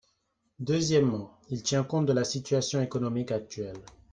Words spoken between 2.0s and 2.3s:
de la